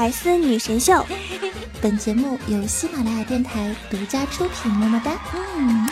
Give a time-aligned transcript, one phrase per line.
[0.00, 1.04] 百思女神秀，
[1.82, 4.70] 本节目由喜马拉雅电台独家出品。
[4.70, 5.20] 么么哒！
[5.44, 5.88] 嗯。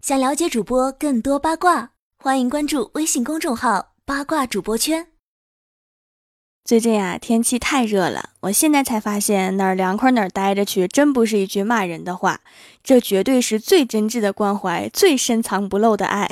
[0.00, 1.90] 想了解主播更多八卦，
[2.22, 5.08] 欢迎关注微信公众号“八卦主播圈”。
[6.64, 12.42] 最近啊，天气太热了，我现在才发现哪儿凉快哪儿待着去，真不是一句骂人的话，
[12.84, 16.30] 这绝对是最真挚的关怀，最深藏不露的爱。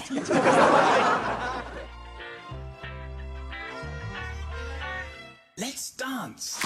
[5.96, 6.58] Dance.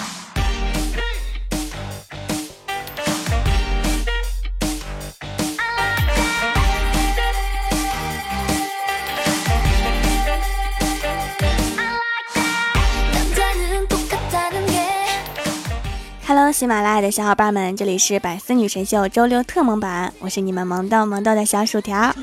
[16.25, 22.13] Hello，喜马拉雅的小伙伴们，这里是百思女神秀周六特萌版，我是你们萌豆萌豆的小薯条。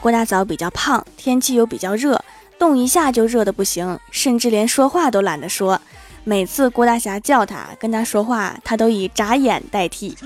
[0.00, 2.15] 郭大嫂比较胖，天气又比较热。
[2.58, 5.80] 动一下就热的不行，甚至连说话都懒得说。
[6.24, 10.16] 每次郭大侠叫他跟他说话，他都以眨眼代替，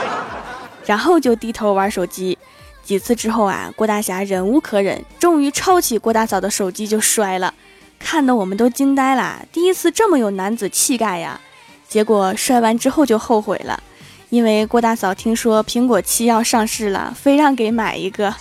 [0.86, 2.38] 然后就低头玩手机。
[2.82, 7.52] 几次之后啊，郭大侠忍无可忍，终于抄起郭大嫂的手机就摔了，
[7.98, 9.44] 看得我们都惊呆了。
[9.52, 11.38] 第一次这么有男子气概呀！
[11.86, 13.82] 结果摔完之后就后悔了，
[14.30, 18.34] 因为郭大嫂听说苹果七要上市了，非让给买一个。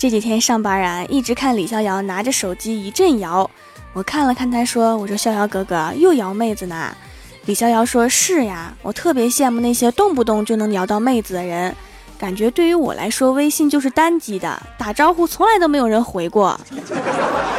[0.00, 3.48] 这几天上班啊，一直看李逍遥拿着手机一阵摇。
[3.92, 6.96] 我看了看他，说：“我说逍遥哥哥又摇妹子呢。”
[7.44, 11.76] 李逍遥说：“是呀，我特别羡慕那些动不动就能摇到妹子的人，
[12.16, 16.58] 感觉对于我来说，微信就是单机的，打招呼从来都没有人回过。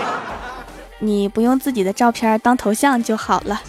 [0.98, 3.62] 你不用自己的照片当头像就好了。”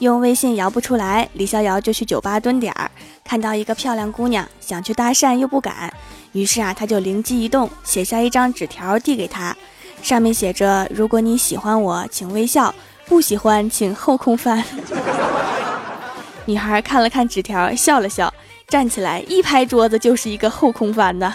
[0.00, 2.90] 用微信摇不出来，李逍遥就去酒吧蹲点儿，
[3.22, 5.92] 看到一个漂亮姑娘，想去搭讪又不敢，
[6.32, 9.54] 于是啊，他就灵机一动，写下一张纸条递给她，
[10.02, 12.74] 上面写着：“如果你喜欢我，请微笑；
[13.06, 14.64] 不喜欢，请后空翻。”
[16.46, 18.32] 女孩看了看纸条，笑了笑，
[18.68, 21.30] 站起来一拍桌子，就是一个后空翻的。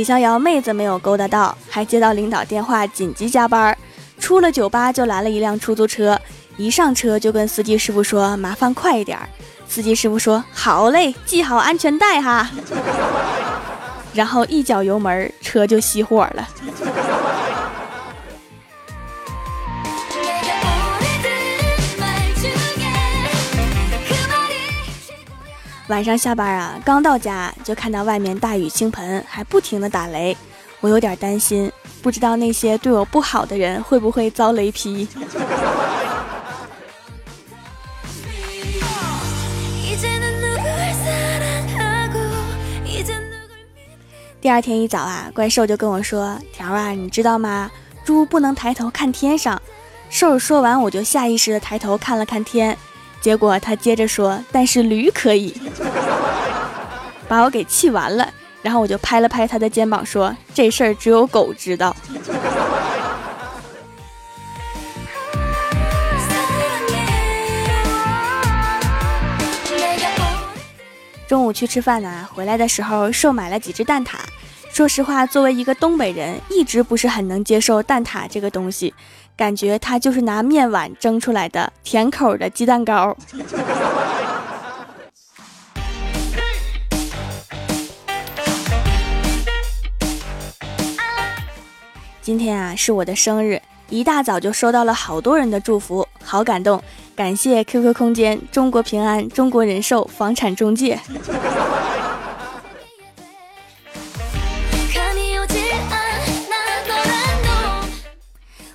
[0.00, 3.76] 李逍遥妹子没有勾搭到，还接到领导电话，紧急加班。
[4.18, 6.18] 出了酒吧就拦了一辆出租车，
[6.56, 9.18] 一上车就跟司机师傅说：“麻烦快一点。”
[9.68, 12.50] 司机师傅说：“好嘞，系好安全带哈。”
[14.14, 16.48] 然后一脚油门，车就熄火了。
[25.90, 30.36] 晚上下班啊，刚到家就看到外面大雨倾盆，还不停的打雷，
[30.78, 31.70] 我有点担心，
[32.00, 35.08] 不知道那些对我不好的人会不会遭雷劈。
[44.40, 47.68] 第二天一早啊，怪兽就跟我说：“条啊，你知道吗？
[48.04, 49.60] 猪不能抬头看天上。”
[50.08, 52.78] 兽说完，我就下意识的抬头看了看天。
[53.20, 55.54] 结果他接着说：“但是驴可以，
[57.28, 58.26] 把我给气完了。”
[58.62, 61.94] 然后我就拍了拍他的肩膀说：“这事儿只有狗知道。”
[71.28, 74.14] 中午去吃饭呢，回来的时候瘦买了几只蛋挞。
[74.72, 78.92] 说实话，作为一个东北人，一直不是很能接受蛋挞这个东西。
[79.40, 83.16] 感觉它就是拿面碗蒸出来的甜口的鸡蛋糕。
[92.20, 93.58] 今天啊是我的生日，
[93.88, 96.82] 一大早就收到了好多人的祝福，好感动，
[97.16, 101.00] 感谢 QQ 空间、中国平安、中国人寿、房产中介。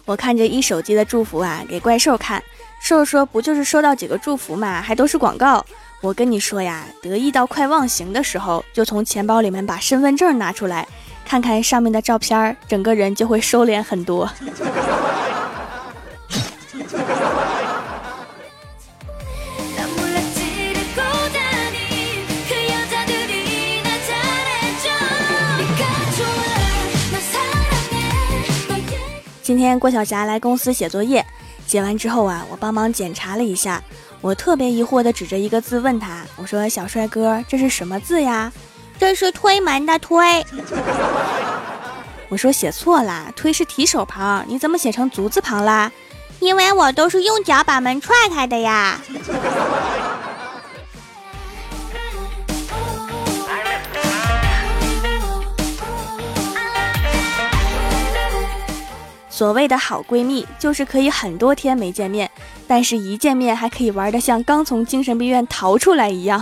[0.05, 2.41] 我看这一手机的祝福啊，给怪兽看，
[2.79, 5.65] 兽说不就是收到几个祝福嘛，还都是广告。
[6.01, 10.87] 我跟你说呀，得意到快忘形的时候，就从钱包里面把身份证拿出来，
[11.25, 14.29] 看看上面的照片，整个人就会收敛很多。
[29.45, 31.23] 今天郭晓霞来公司写作业，
[31.67, 33.79] 写完之后啊，我帮忙检查了一下，
[34.19, 38.51] 我特别疑惑的指着一个字问他：“我说小帅哥，这是什么字呀？”
[38.97, 40.43] 这是推门的推。
[42.27, 45.91] 我说写错了，推是提手旁，你怎么写成足字旁啦？
[46.39, 48.99] 因为我都是用脚把门踹开的呀。
[59.35, 62.31] 所谓的好闺蜜，就是可以很多天没见面，
[62.65, 66.41] 但是一见面还可以玩的像刚从精神病院逃出来一样。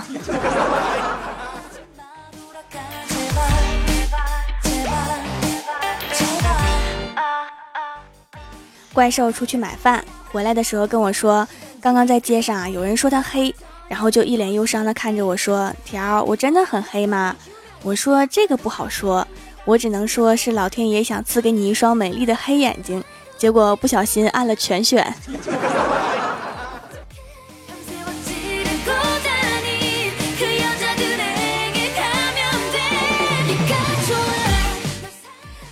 [8.93, 11.47] 怪兽出去买饭，回来的时候跟我说，
[11.81, 13.51] 刚刚在街上啊，有人说他黑，
[13.87, 17.35] 然后就一脸忧伤的看着我说：“条，我真的很黑吗？”
[17.81, 19.27] 我说：“这个不好说。”
[19.65, 23.03] 我只能说是老天爷想赐给你一双美丽的黑眼睛，
[23.37, 25.13] 结果不小心按了全选。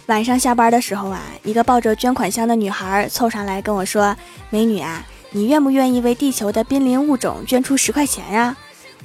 [0.07, 4.15] 晚上下班的时候啊，一个抱着捐款箱的女孩凑上来跟我说
[4.49, 8.55] ：“美女啊，你愿不愿意为地球的濒临物种捐出十块钱呀？”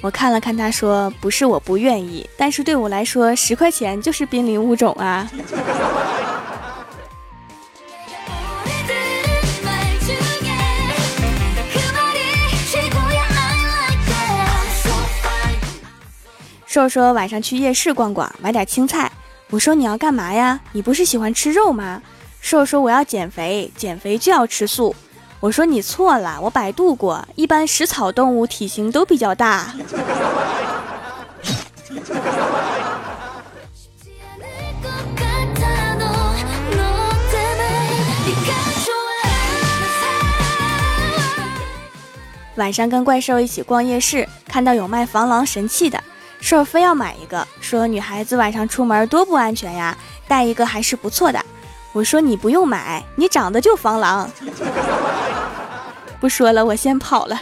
[0.02, 5.28] 我看了看他，说：“不是我不愿意，但是对我来说，十块钱就是濒临物种啊。”
[16.66, 19.10] 瘦说晚上去夜市逛逛，买点青菜。
[19.48, 20.60] 我说你要干嘛呀？
[20.72, 22.02] 你不是喜欢吃肉吗？
[22.40, 24.94] 瘦说我要减肥，减肥就要吃素。
[25.38, 29.72] 我说你错了，我百度过，一般食草动物体型都比较大。
[42.56, 46.02] 晚上跟怪兽一起逛夜市，看到有卖防狼神器的，
[46.40, 49.94] 兽非要买一个，说女孩子晚上出门多不安全呀，
[50.26, 51.38] 带一个还是不错的。
[51.92, 54.30] 我说你不用买，你长得就防狼。
[56.20, 57.38] 不说了，我先跑了。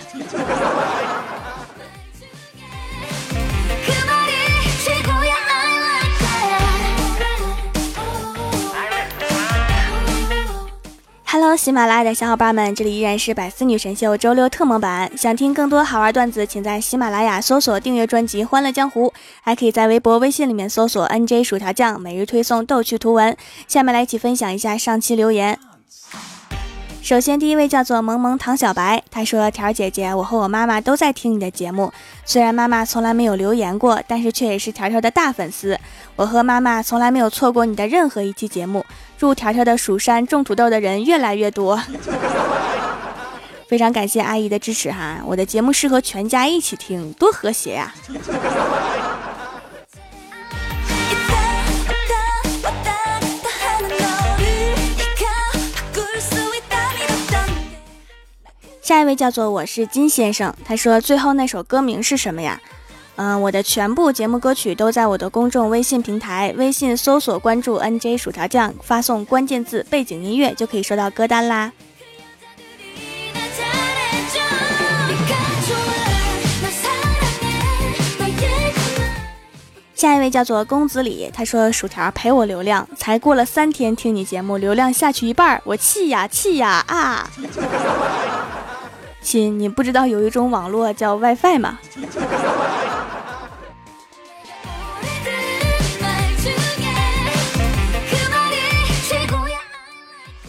[11.27, 15.11] Hello，喜马拉雅的小伙伴们，这里依然是百思女神秀周六特蒙版。
[15.17, 19.09] 想听更多好玩段子，请在喜马拉雅搜索订阅专辑《欢乐江湖》，
[19.43, 23.37] 还可以在微博、微信里面搜索 “nj 薯条酱”，每日推送逗趣图文。
[23.67, 25.59] 下面来一起分享一下上期留言。
[27.05, 31.93] 首先，第一位叫做萌萌唐小白，他说：“条姐姐，我和我妈妈都在听你的节目，
[32.25, 35.79] 虽然妈妈从来没有留言过，但是却也是条条的大粉丝。
[36.17, 38.83] 我和妈妈从来没有错过你的任何一期节目。
[39.19, 41.79] 祝条条的蜀山种土豆的人越来越多。
[43.69, 47.95] 非常感谢阿姨的支持哈，我的节目适合全家一起听，多和谐呀。”
[58.85, 62.61] 下一位叫做我是金先生，他说最后那首歌名是什么呀？
[63.17, 71.73] 嗯，我的全部节目歌曲都在我的公众微信平台，微信搜索关注 NJ 薯条酱，发送关键字背景音乐就可以收到歌单啦。
[79.95, 87.31] 下一位叫做公子李，他说薯条陪我流量，才过了三天听你节目，流量下去一半，我气呀气呀啊！
[89.25, 91.79] 亲，你不知道有一种网络叫 WiFi 吗？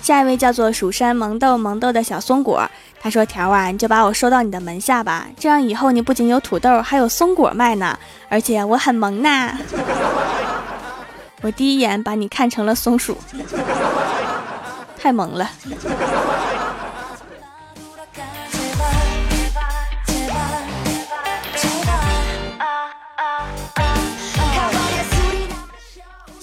[0.02, 2.70] 下一位叫做蜀山萌豆萌豆的小松果，
[3.02, 7.98] 他说：“条啊，你就把我收到你的门下吧，这样以后你不仅有土豆，还有松果卖呢，
[8.30, 9.58] 而且我很萌呐。
[11.42, 13.18] 我第一眼把你看成了松鼠，
[15.00, 15.50] 太萌了。”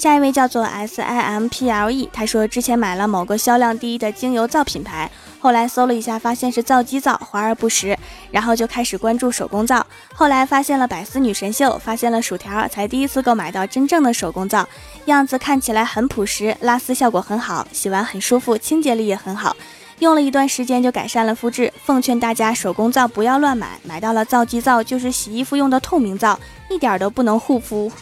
[0.02, 7.96] 下一位叫做 S I M P L E，他说之前买了某个销量第一的精油皂品牌，后来搜了一下，发现是皂基皂，华而不实，
[8.32, 9.86] 然后就开始关注手工皂。
[10.12, 14.68] 后来发现了百思女神秀，发现了薯条，才第一次购买到真正的手工皂，
[15.04, 19.54] 样子看起来很朴实，拉丝效果很好，洗完很舒服，清洁力也很好，
[20.00, 21.72] 用了一段时间就改善了肤质。
[21.84, 26.36] 奉劝大家手工皂不要乱买，买到了皂基皂就是洗衣服用的透明皂，
[26.68, 27.92] 一点都不能护肤。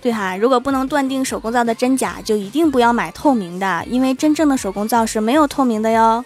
[0.00, 6.24] 对哈，如果不能断定手工皂的真假，就一定不要买透明的，因为真正的手工皂是没有透明的哟。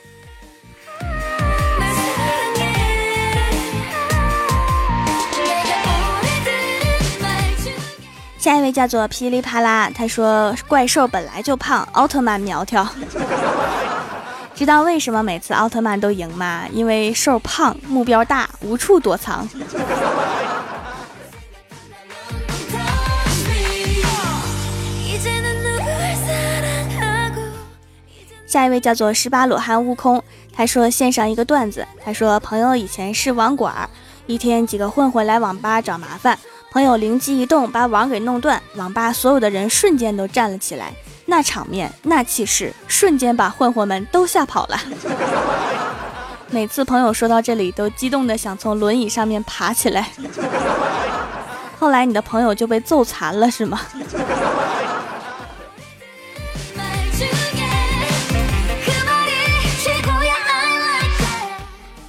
[8.39, 12.87] 下一位叫做噼里啪啦，他说怪兽本来就胖，奥特曼苗条。
[14.55, 16.65] 知道为什么每次奥特曼都赢吗？
[16.73, 19.49] 因为兽胖，目标大，无处躲藏。
[28.53, 33.89] 下一位叫做十八罗汉悟空，他说献上一个段子，他说朋友以前是网管，
[34.27, 36.39] 一天几个混混来网吧找麻烦，
[36.71, 40.93] 朋友灵机一动把网给弄断，网吧所有的人瞬间都站了起来。
[41.25, 44.79] 那场面，那气势，瞬间把混混们都吓跑了。
[46.53, 50.11] 每次朋友说到这里，都激动的想从轮椅上面爬起来。
[51.81, 53.81] 后来你的朋友就被揍残了，是吗？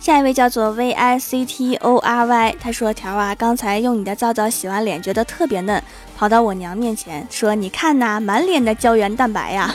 [0.04, 5.82] 下一位叫做 V I C T O R Y，他说：“条啊，刚才用你的皂皂洗完脸，觉得特别嫩，
[6.18, 9.74] 跑到我娘面前说：‘你看呐，满脸的胶原蛋白呀。’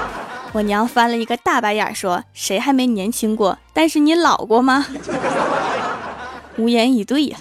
[0.52, 3.56] 我娘翻了一个大白眼，说：‘谁还没年轻过？
[3.72, 4.84] 但是你老过吗？’
[6.58, 7.38] 无言以对呀。”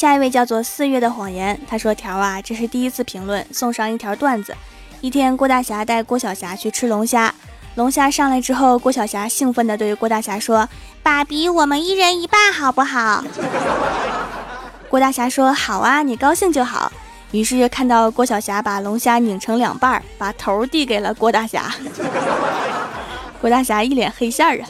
[0.00, 4.56] 下一位叫做四月的谎言，他说：“条啊，这是第一次评论，送上一条段子。
[5.02, 7.34] 一天，郭大侠带郭晓霞去吃龙虾，
[7.74, 10.66] 龙虾上来之后，郭晓霞兴奋地对郭大侠说
[11.04, 13.22] ：‘爸比，我们一人一半好不好？’
[14.88, 16.90] 郭大侠说：‘好啊，你高兴就好。’
[17.32, 21.70] 于是看到郭晓霞把龙虾拧成两半，把头递给了郭大侠。
[23.38, 24.66] 郭大侠一脸黑线啊。”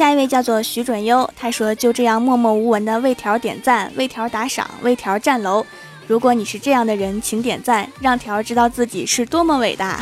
[0.00, 5.62] 下一位叫做徐准优，他说：“就这样默默无闻的为条点赞，为条打赏，为条站楼。
[6.06, 10.00] 如果你是这样的人，请点赞，让条知道自己是多么伟大。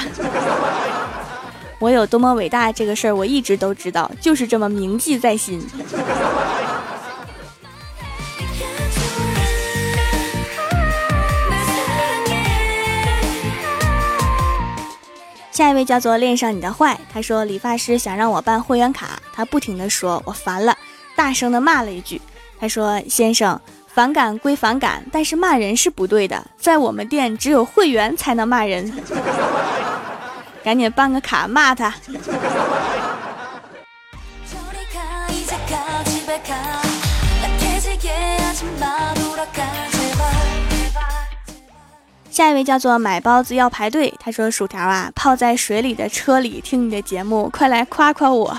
[1.80, 5.60] 我有多么伟大这个事儿，我一直都知道，就是这么铭记在心。”
[15.58, 20.78] 下一位叫做恋上你的坏，他说理发师想让我办会员卡，他不停的说我烦了，
[21.16, 22.22] 大声的骂了一句，
[22.60, 29.02] 他说先生反感归反感，但是骂人是不对的，在我们店只有会员才能骂人，
[30.62, 31.92] 赶紧办个卡骂他。
[42.38, 48.56] 下一位叫做买包子要排队，他说薯条啊，泡在水里的车里听你的节目，快来夸夸我。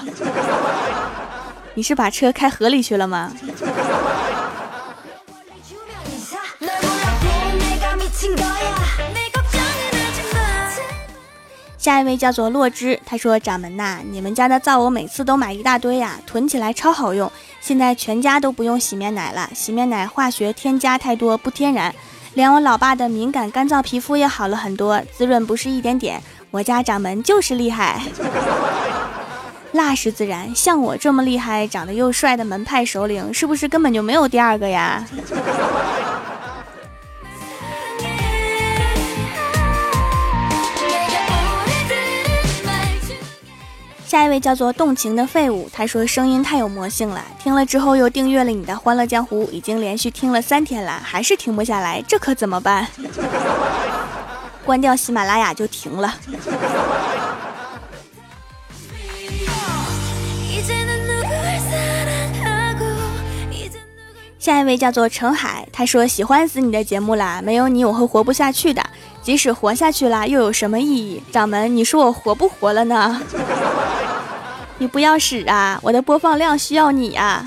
[1.76, 3.32] 你是把车开河里去了吗？
[11.78, 17.32] 下一位叫做洛芝，他说掌门呐，你们家的皂我每次都买一大堆呀，囤起来超好用，
[17.62, 21.96] 现在全家都不用洗面奶了，洗面奶化学添加太多，不天然。
[22.36, 26.22] 连我老爸的敏感干燥皮肤也好了很多，滋润不是一点点。
[26.52, 28.02] 我家掌门就是厉害，
[29.74, 30.54] 那是自然。
[30.56, 35.06] 像我这么厉害、长得又帅的门派首领，是不是根本就没有第二个呀？
[44.20, 52.86] 下一位叫做动情的废物，他说声音太有魔性了，听了之后又订阅了你的《欢乐江湖》，已经连续听了三天了，还是停不下来，这可怎么办？
[54.66, 56.14] 关掉喜马拉雅就停了。
[64.38, 68.84] 下一位叫做程海，他说喜欢死你的节目啦，没有你我会活不下去的，
[69.24, 71.24] 即使活下去了又有什么意义？
[71.32, 73.22] 掌门，你说我活不活了呢？
[74.80, 75.78] 你不要使啊！
[75.84, 77.46] 我的播放量需要你啊！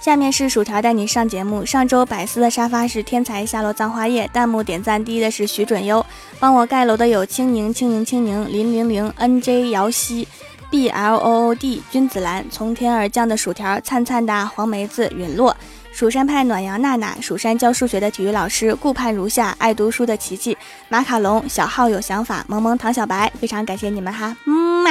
[0.00, 1.66] 下面是薯条带你上节目。
[1.66, 6.04] 上周百思的沙发是天才下落葬花叶，弹幕点赞第一的是徐准优，
[6.38, 10.26] 帮我盖楼的有青柠、青柠、青柠、林零零、N J 姚希、
[10.70, 15.56] B L O O D、君子兰、从天而降的薯条、灿灿的黄梅子、陨落。
[16.00, 20.56] 蜀山派暖阳娜娜，蜀山教数学的体育老师，顾盼如下，爱读书的琪琪，
[20.88, 24.90] 马卡龙，小号有想法，萌萌唐小白，非常感谢你们哈， 嗯嘛。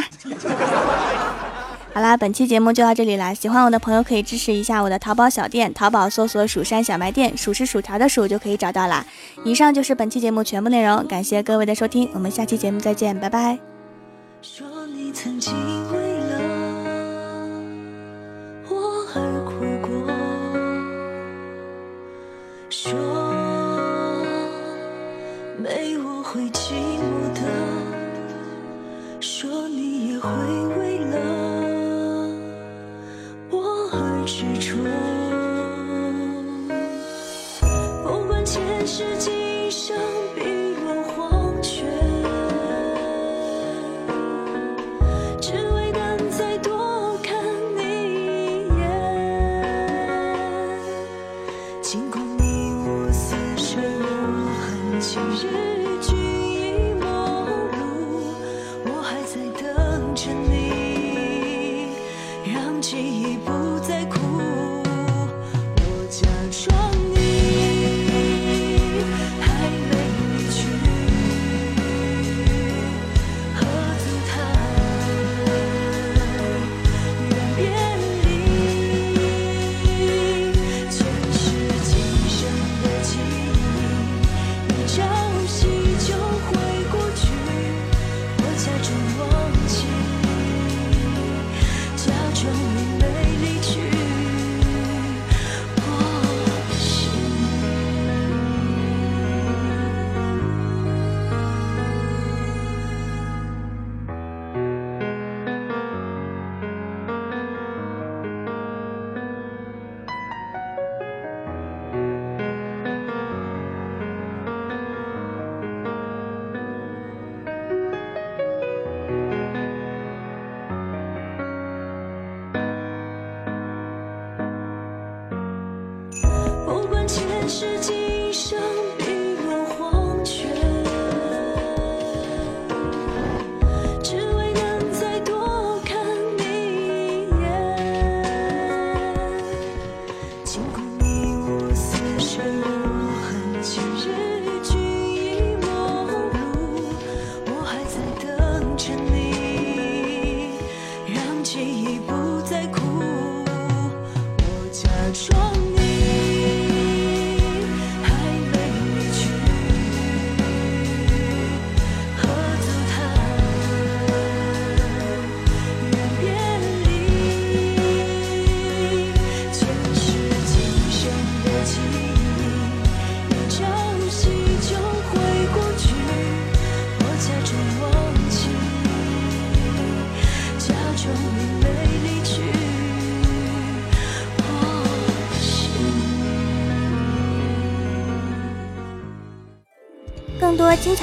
[1.95, 9.03] 好啦，本期节目就到这里啦，喜欢我的朋友可以支持一下我的淘宝小店，淘宝搜索蜀山小卖店，数是薯条的数就可以找到啦。
[9.43, 13.57] 以上就是本期节目全部内容，感谢各位的收听，我们下期节目再见，拜拜。
[14.43, 15.55] 说你曾经
[29.21, 30.29] 说你也会
[30.77, 31.17] 为了
[33.49, 34.77] 我而执着。
[38.01, 39.48] 不管前世今
[62.91, 63.18] Jesus.